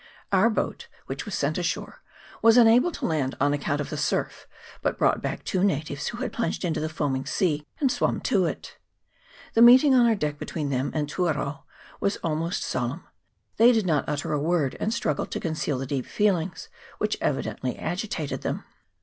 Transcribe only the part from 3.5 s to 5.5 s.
account of the surf, but brought back